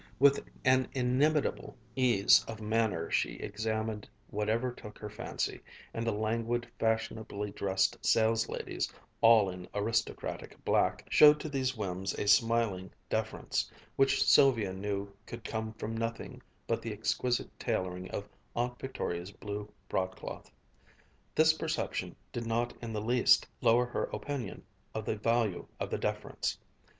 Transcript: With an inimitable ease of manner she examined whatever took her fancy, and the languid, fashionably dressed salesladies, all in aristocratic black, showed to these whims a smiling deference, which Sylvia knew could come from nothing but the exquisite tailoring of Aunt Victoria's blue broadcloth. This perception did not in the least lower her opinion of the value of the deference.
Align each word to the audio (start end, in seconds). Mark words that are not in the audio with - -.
With 0.17 0.43
an 0.65 0.87
inimitable 0.95 1.77
ease 1.95 2.43
of 2.47 2.59
manner 2.59 3.11
she 3.11 3.33
examined 3.33 4.09
whatever 4.31 4.71
took 4.71 4.97
her 4.97 5.11
fancy, 5.11 5.61
and 5.93 6.07
the 6.07 6.11
languid, 6.11 6.67
fashionably 6.79 7.51
dressed 7.51 8.01
salesladies, 8.03 8.91
all 9.21 9.47
in 9.47 9.67
aristocratic 9.75 10.57
black, 10.65 11.05
showed 11.11 11.39
to 11.41 11.49
these 11.49 11.77
whims 11.77 12.15
a 12.15 12.27
smiling 12.27 12.91
deference, 13.11 13.69
which 13.95 14.23
Sylvia 14.23 14.73
knew 14.73 15.13
could 15.27 15.43
come 15.43 15.71
from 15.73 15.95
nothing 15.95 16.41
but 16.65 16.81
the 16.81 16.91
exquisite 16.91 17.51
tailoring 17.59 18.09
of 18.09 18.27
Aunt 18.55 18.79
Victoria's 18.79 19.29
blue 19.29 19.71
broadcloth. 19.87 20.49
This 21.35 21.53
perception 21.53 22.15
did 22.33 22.47
not 22.47 22.73
in 22.81 22.91
the 22.91 23.03
least 23.03 23.45
lower 23.61 23.85
her 23.85 24.05
opinion 24.05 24.63
of 24.95 25.05
the 25.05 25.15
value 25.17 25.67
of 25.79 25.91
the 25.91 25.99
deference. 25.99 26.57